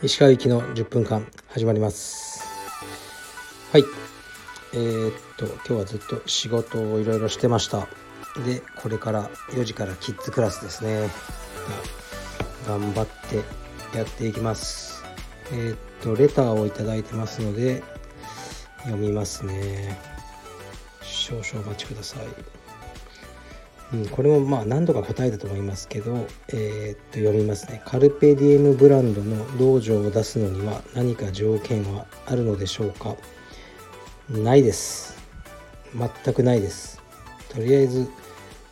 [0.00, 2.46] 石川行きの10分間始まります。
[3.72, 3.84] はい。
[4.72, 7.88] えー、っと今日はずっと仕事をいろいろしてました。
[8.46, 11.10] でこれから4時からキッズクラスですね。
[12.66, 13.44] 頑張って
[13.96, 15.04] やっていきます。
[15.52, 17.82] えー、っとレターを頂いてますので
[18.84, 19.98] 読みますね。
[21.02, 22.57] 少々お待ちください。
[23.90, 27.80] うん、これもまあ何度か答えたと思いますけど、えー、っと読みますね。
[27.86, 33.16] カルペディエムブランドの道場を出すのには何か条件はあるのでしょうか？
[34.28, 35.16] ないです。
[35.94, 37.00] 全くないです。
[37.48, 38.10] とりあえず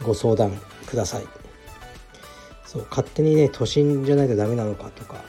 [0.00, 0.52] ご相談
[0.86, 1.26] ください。
[2.64, 5.24] そう勝手にね都心じゃないとダメなのかとか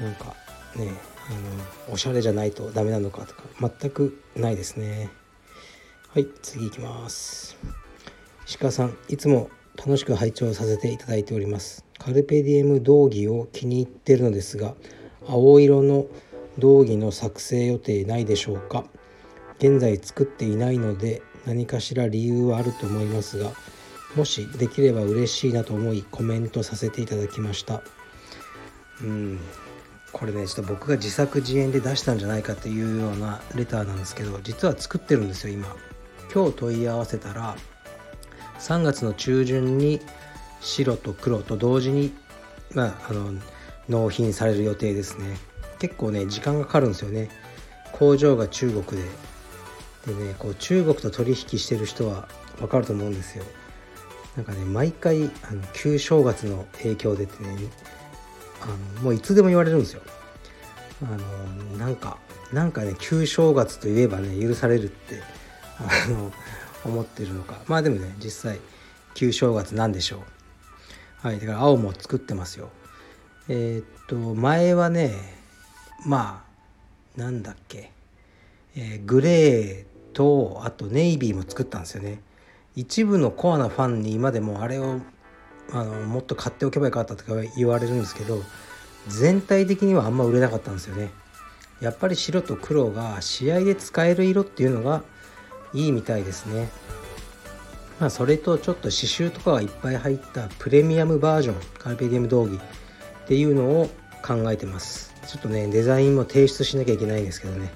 [0.00, 0.34] なんか
[0.74, 0.92] ね
[1.28, 5.10] あのおしゃれじゃないとダメなのかとか全くないですね。
[6.08, 7.56] はい次いきます。
[8.58, 11.84] 鹿さんいつも楽しく拝聴させていただいております。
[11.98, 14.74] カルペディエム道着を気に入ってるのですが
[15.28, 16.06] 青色の
[16.58, 18.84] 道着の作成予定ないでしょうか？
[19.58, 23.52] 現在作っていないので何かしら理由はあると思いますが
[24.16, 27.82] もしできれば嬉しいなと思いコメントさせていただきました。
[29.02, 29.40] うん
[30.12, 35.68] これねちょっと僕が自作自演で出したんじゃないかっていうようなレターなんですけど実は作ってるんですよ今。
[36.32, 37.56] 今日問い合わせたら
[38.60, 40.00] 3月の中旬に
[40.60, 42.12] 白と黒と同時に、
[42.74, 43.32] まあ、あの
[43.88, 45.36] 納品される予定ですね。
[45.78, 47.30] 結構ね時間がかかるんですよね。
[47.92, 49.08] 工場が中国で。
[50.06, 52.26] でねこう中国と取引してる人は
[52.58, 53.44] 分かると思うんですよ。
[54.36, 57.56] なんかね毎回あの旧正月の影響でってね
[58.62, 58.66] あ
[58.98, 60.02] のもういつでも言われるんですよ。
[61.02, 62.18] あのなんか
[62.52, 65.22] なんかね旧正月といえばね許されるって。
[65.78, 66.30] あの
[66.84, 67.60] 思ってるのか。
[67.66, 68.60] まあでもね実際
[69.14, 70.18] 旧正月なんでしょ
[71.24, 71.26] う。
[71.26, 72.70] はいだから青も作ってますよ。
[73.48, 75.14] えー、っと前はね
[76.06, 76.44] ま
[77.16, 77.90] あなんだっけ、
[78.76, 82.22] えー、グレーとあとネイビーも作ったんですよね。
[82.76, 85.00] 一部のコアなファンに今でもあれを
[85.72, 88.42] あのもっと買っておけばよかったとか言われるんですけど
[89.08, 91.10] 全体的にはあんま売れなかったんですよね。
[91.80, 95.02] やっぱり白と黒が試合で使える色っていうのが
[95.72, 96.68] いいみたいですね。
[98.00, 102.58] まあそれとちょっと刺繍とかがいっぱい入ったプレミアムバージョンカルペディウム道着っ
[103.26, 103.90] ていうのを
[104.22, 105.14] 考えてます。
[105.26, 107.70] ちょっとねデザインも提出しなきゃいけないんですけどね。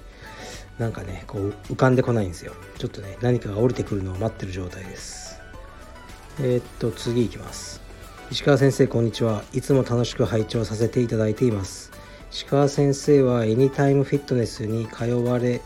[0.79, 2.53] なんかねこう浮かんでこないんですよ。
[2.77, 5.39] ちょっとね何かが降りてくるのを待ってる状態です。
[6.39, 7.81] えー、っと次いきます。
[8.31, 9.43] 石川先生こんにちは。
[9.53, 11.91] いつも楽しく拝聴させていただいています。
[12.31, 15.61] 石川先生はエニタイムフィットネスに通われ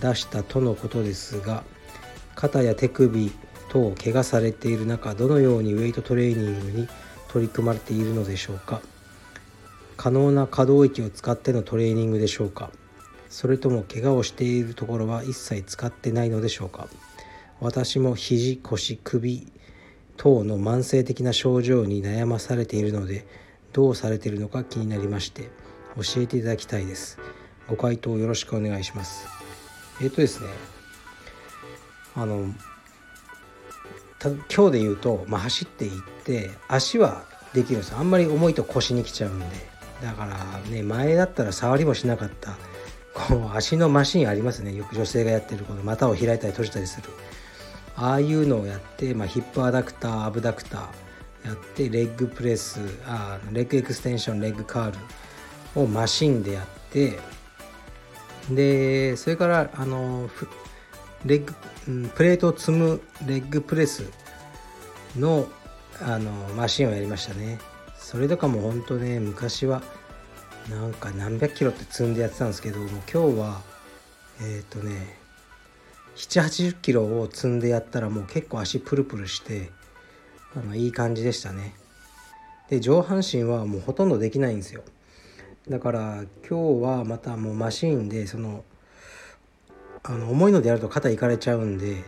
[0.00, 1.64] 出したとのことですが
[2.34, 3.30] 肩や手首
[3.70, 6.88] 等を怪我されている中どのようにウェイトトレーニングに
[7.28, 8.82] 取り組まれているのでしょうか。
[9.96, 12.70] 可能な可動域を使ってのトレーニングでしょうか。
[13.28, 16.88] それとも怪我をしているところは一切使ってないのでしょうか。
[17.60, 19.46] 私も肘腰首
[20.16, 23.26] 等の慢性的な症状に悩まされているので
[23.72, 25.50] どうされているのか気になりまして
[25.96, 27.18] 教えていただきたいです。
[27.68, 29.39] ご回答よろしくお願いします。
[30.00, 30.48] えっ、ー、とですね
[32.16, 32.46] あの
[34.54, 37.24] 今日で言うと、まあ、走っていって足は
[37.54, 39.46] できるんですあんまり重いと腰にきちゃうんで。
[40.02, 42.56] だからね前だったら触りもしなかった。
[43.12, 44.74] こう足のマシンありますね。
[44.74, 47.08] よく女性がやってるこの股を開いたり閉じたりする。
[47.96, 54.92] ああいうのをやって、まあ、ヒップアダクターアブダクターやってレッグプレスあレッグエクステンションレッグカー
[55.74, 57.18] ルをマシンでやって
[58.50, 60.28] でそれからあの
[61.24, 64.10] レッグ、プレートを積むレッグプレス
[65.16, 65.48] の
[66.02, 67.58] あのマシンをやりましたね。
[67.98, 69.82] それとかも本当ね昔は
[70.70, 73.60] なんか何百キロって積んでやってたんですけども今日は
[74.40, 75.16] えっ、ー、とね
[76.16, 79.70] 780キロを積んでやったらもう結構足プルプルして
[80.56, 81.74] あのいい感じでしたね。
[82.68, 84.82] で上半身はもうほとんどできないんですよ。
[85.70, 88.64] だから今日はまたもうマシーンでその
[90.02, 92.02] あの重いのでやると肩いかれちゃうんで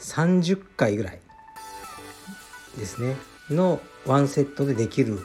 [0.00, 1.20] 30回ぐらい
[2.78, 3.16] ですね。
[3.50, 5.20] のワンセットでできる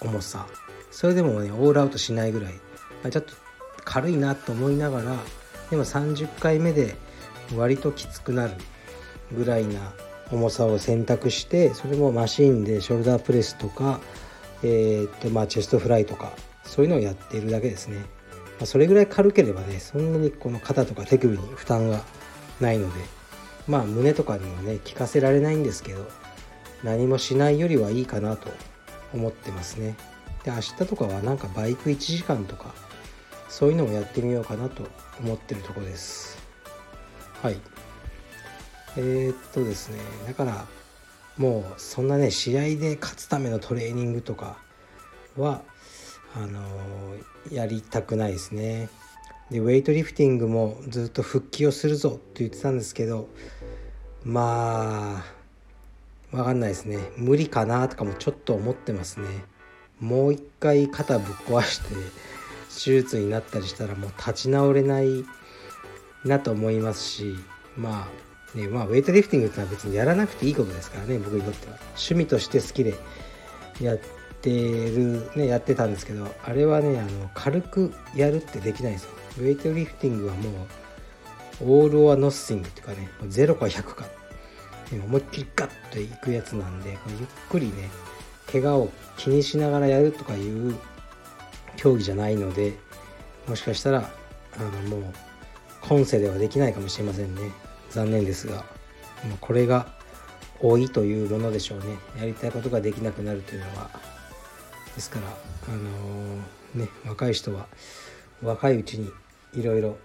[0.00, 0.46] 重さ。
[0.90, 2.54] それでもねオールアウトしないぐらい、
[3.12, 3.34] ちょっと
[3.84, 5.16] 軽いなと思いながら
[5.70, 6.96] でも30回目で
[7.56, 8.54] 割ときつくなる
[9.32, 9.92] ぐらいな
[10.32, 14.00] 重さを選択してそれもマシーンでショルダープレスとか、
[14.64, 16.32] えー、っとまあ、チェストフライとか
[16.68, 18.04] そういうのをやっているだけですね、ま
[18.62, 22.02] あ、それぐらい軽ければねそんなにこの肩とか手首に負担が
[22.60, 23.00] ないので
[23.66, 26.06] まあ胸とかにもね効かせられないんですけど
[26.84, 28.50] 何もしないよりはいいかなと
[29.12, 29.96] 思ってますね。
[30.44, 32.72] で明日とかはなんかバイク1時間とか
[33.48, 34.84] そういうのもやってみようかなと
[35.20, 36.38] 思ってるとこです。
[37.42, 37.56] はい。
[38.96, 40.66] えー、っとですねだから
[41.36, 44.58] もうそんなね試合で勝つためのトレーニングとか
[45.36, 45.62] は
[46.34, 46.60] あの、
[47.50, 48.88] やりたくないですね。
[49.50, 53.28] でウェイトリフティングもずっと復帰をするぞって言ってたんですけど
[54.22, 55.24] まあ
[56.30, 56.98] 分かんないですね。
[57.16, 59.26] 無理かなとかもちょっと思ってますね。
[59.98, 61.94] もう一回肩ぶっ壊して
[62.68, 65.24] 手術になったりしたらもう立ち直れない
[66.26, 67.34] なと思いますし
[67.76, 68.08] ま
[68.54, 71.78] あねまあウェイトリフティングってのは別にやらなくていいことですからね僕にとっては。
[71.96, 72.94] 趣味として好きで
[73.80, 74.00] やっ
[74.40, 79.10] てるねやってたんですけどあれはねあの軽くやるってできないですよ。
[79.38, 80.50] ウェイトリフティングはも
[81.60, 84.06] うオール・オア・ノッシングっていうかね0か100か。
[84.90, 86.98] 思いっきりガッといくやつなんでゆっ
[87.50, 87.90] くりね
[88.50, 90.74] 怪我を気にしながらやるとかいう
[91.76, 92.72] 競技じゃないので
[93.46, 94.10] もしかしたら
[94.56, 95.14] あのもう
[95.82, 97.50] 今世ではできないかもしれませんね。
[97.90, 98.64] 残念ですが
[99.40, 99.86] これが
[100.62, 101.98] 老いというものでしょうね。
[102.18, 104.17] やりたいことができなくなるというのは。
[104.98, 107.68] ですからあのー、ね若い人は
[108.42, 109.08] 若いうちに
[109.54, 109.96] いろいろ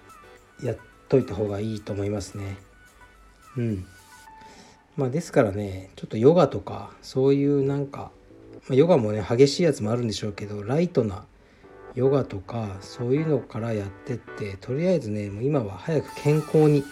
[0.62, 0.78] やっ
[1.10, 2.58] といた方がいいと思いますね。
[3.58, 3.86] うん。
[4.96, 8.12] まあですからねちょっとヨガとかそういうなんか、
[8.68, 11.26] まあ、ヨガもね激しいやつもあるんでしょうけどライトな
[11.96, 16.84] ヨガとかそういうのからやってってとりあえずねもう今は早く健康に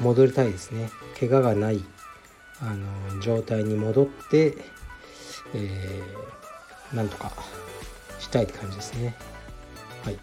[0.00, 0.90] 戻りたいですね。
[1.20, 1.84] 怪我がない
[2.60, 4.56] あの状態に戻って、
[5.54, 6.41] えー、
[6.92, 7.32] なんとか
[8.18, 9.14] したいって感じですね。
[10.04, 10.18] はい。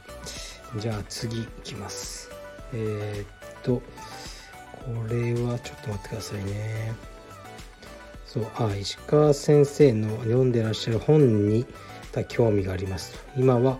[0.78, 2.30] じゃあ次いきます。
[2.74, 3.82] えー、っと
[4.74, 6.94] これはちょっと待ってくださいね。
[8.26, 11.66] そうあ石川先生の読んでらっしゃる本に
[12.28, 13.14] 興味があります。
[13.14, 13.80] と今は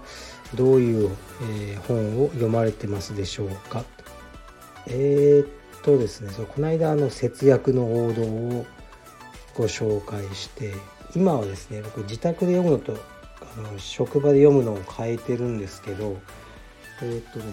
[0.56, 3.84] どういう、えー、本を読まれてますでしょうか。
[4.88, 8.66] えー、っとですねそうこの間あの節約の王道を
[9.56, 10.74] ご紹介して
[11.16, 12.98] 今はですね僕自宅で読むのと
[13.58, 16.18] あの職場で読むのを変えてるんですけど
[17.02, 17.46] えー、っとね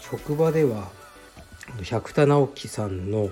[0.00, 0.90] 職場では
[1.82, 3.30] 百田直樹さんの、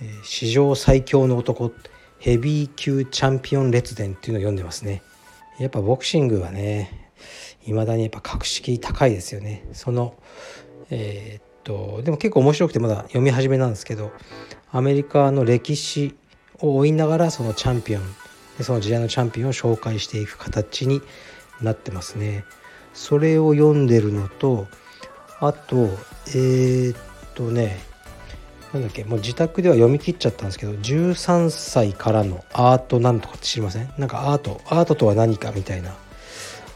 [0.00, 1.72] えー、史上最強の男
[2.18, 5.02] ヘビー級チャンピオン列伝っていうのを読んでますね。
[5.58, 7.10] やっぱボクシングはね
[7.60, 9.68] 未だにやっぱ格式高いですよね。
[9.72, 10.14] その
[10.90, 14.12] えー、っとでも結構面白くてまだ読み始めなんですけど
[14.70, 16.14] アメリカの歴史
[16.60, 18.02] を追いながらそのチャンピオン
[18.58, 21.02] でその時代のチャンピオンを紹介していく形に
[21.60, 22.44] なってますね。
[22.94, 24.68] それを読んでるのと
[25.40, 25.88] あと
[26.28, 26.98] えー、っ
[27.34, 27.80] とね
[28.72, 33.92] なんだっけもう自宅では読み切っちゃったんですけど13歳からのアートなんとかって知りません？
[33.98, 35.94] なんかアートアートとは何かみたいな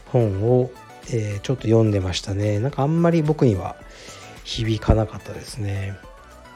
[0.07, 0.71] 本を、
[1.11, 2.59] えー、ちょっと読んでましたね。
[2.59, 3.75] なんかあんまり僕には
[4.43, 5.97] 響かなかったですね。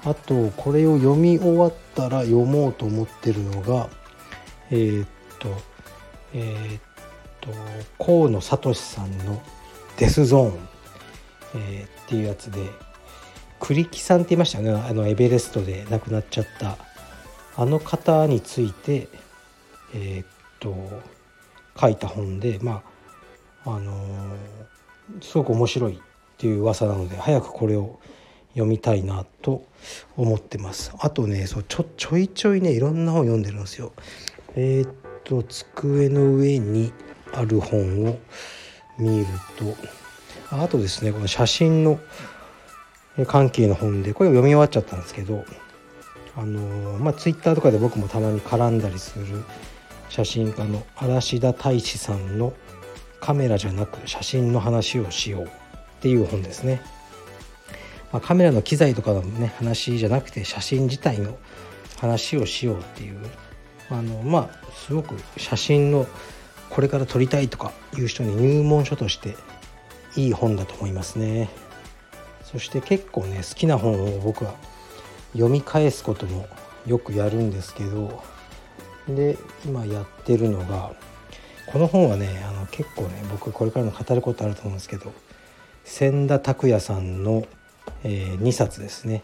[0.03, 3.89] あとこれを読み終わったら読もうと思ってるのが
[4.71, 5.07] えー、っ
[5.39, 5.49] と
[6.33, 6.81] えー、っ
[7.41, 7.49] と
[8.03, 9.41] 河野聡さんの
[9.97, 10.69] 「デスゾーン」
[11.55, 12.69] えー、っていうやつで
[13.59, 14.83] 栗木さんって言いましたよね？
[14.89, 16.77] あのエベレストで亡くなっちゃった
[17.57, 19.07] あの方について
[19.93, 20.27] えー、っ
[20.59, 20.73] と
[21.79, 22.81] 書いた本でま
[23.65, 23.93] ああの、
[25.21, 25.99] すごく面白いっ
[26.37, 27.99] ていう噂なので早くこれを
[28.53, 29.63] 読みたいなと
[30.17, 30.91] 思ってます。
[30.99, 33.91] あとねそうちょちょいちょいねいろんな本読んでるんですよ。
[34.55, 34.93] えー、っ
[35.23, 36.93] と机の上に
[37.33, 38.19] ある本を
[38.97, 39.25] 見る
[39.57, 39.75] と
[40.55, 41.99] あとですねこの写真の
[43.27, 45.45] 関係の本でこれを読み終わっちゃったんですけど
[46.35, 49.43] あのまあツイッターとかで僕もたまに絡んだりする
[50.09, 52.53] 写真家の嵐田大志さんの
[53.21, 55.47] 「カメラじゃなく写真の話をしよう」っ
[56.01, 56.81] ていう本ですね。
[58.11, 61.37] まあ、カメラの機材とかのね話じゃなくて写真自体の
[61.97, 63.19] 話をしようっていう
[63.91, 66.07] あのまあすごく写真の
[66.69, 69.35] これから撮りたいとかいう人に入門書として
[70.15, 71.49] いい本だと思いますね。
[72.43, 74.53] そして結構ね好きな本を僕は
[75.33, 76.47] 読み返すことも
[76.85, 78.21] よくやるんですけど
[79.07, 80.91] で今やってるのが
[81.71, 85.13] この本はねあの結構ね僕これからも語ることあると思うんですけど
[85.85, 87.45] 千田拓也さんの、
[88.03, 89.23] えー、2冊ですね、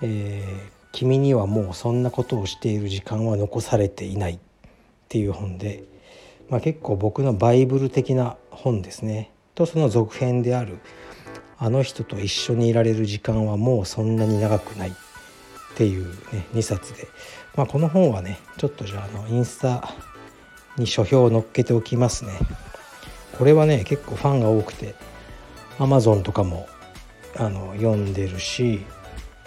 [0.00, 4.38] えー「君にはもうそんなことをしている時間は残されていない」っ
[5.10, 5.84] ていう本で、
[6.48, 9.30] まあ、結構僕のバイブル的な本ですね。
[9.54, 10.78] とその続編である
[11.60, 14.92] 「あの人と一緒にいられる時間はもうそんなに長くないっ
[15.74, 17.08] ていうね2冊で。
[17.56, 19.94] まあ、この本はねちょっとじゃああのインスタ
[20.78, 22.32] に書評を載っけておきますね。
[23.36, 24.94] これはね結構ファンが多くて
[25.78, 26.66] Amazon とかも
[27.36, 28.80] あの読んでるし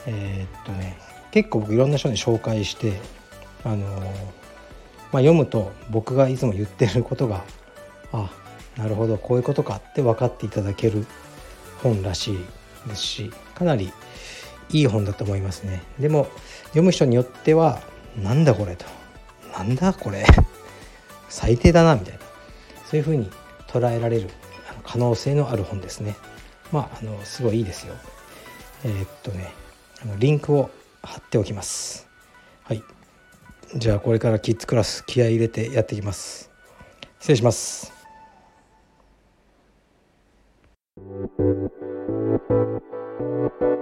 [0.05, 2.99] えー、っとね結構僕いろんな人に紹介して
[3.63, 3.85] あの
[5.11, 7.43] まあ、読むと僕がいつも言ってることが
[8.11, 8.29] あ
[8.77, 11.05] なるほどこういうことかって分かっていただける
[11.81, 12.37] 本らしい
[12.87, 13.91] ですしかなり
[14.69, 15.81] いい本だと思いますね。
[15.99, 16.27] でも
[16.65, 17.81] 読む人によっては
[18.15, 18.85] なんだこれと
[19.57, 20.25] なんだこれ
[21.27, 22.19] 最低だなみたいな
[22.85, 23.29] そういうふうに
[23.67, 24.29] 捉えられる
[24.83, 26.15] 可能性のある本ですね。
[26.71, 27.95] まああのすごいいいですよ。
[28.85, 29.51] えー、っとね
[30.03, 30.69] あのリンクを
[31.01, 32.07] 貼っておきます。
[32.63, 32.83] はい。
[33.75, 36.49] じゃあこれからキッズクラス気合い入れてやっていきます。
[37.19, 37.93] 失礼します。
[40.99, 41.39] thank
[43.61, 43.78] you